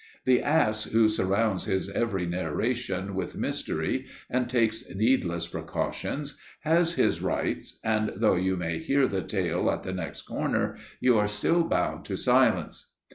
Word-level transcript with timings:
The 0.25 0.41
ass 0.41 0.85
who 0.85 1.07
surrounds 1.07 1.65
his 1.65 1.87
every 1.91 2.25
narration 2.25 3.13
with 3.13 3.37
mystery 3.37 4.07
and 4.31 4.49
takes 4.49 4.89
needless 4.95 5.45
precautions, 5.45 6.39
has 6.61 6.93
his 6.93 7.21
rights, 7.21 7.77
and 7.83 8.11
though 8.15 8.35
you 8.35 8.57
may 8.57 8.79
hear 8.79 9.05
the 9.07 9.21
tale 9.21 9.69
at 9.69 9.83
the 9.83 9.93
next 9.93 10.23
corner 10.23 10.75
you 10.99 11.19
are 11.19 11.27
still 11.27 11.63
bound 11.63 12.03
to 12.05 12.17
silence. 12.17 12.87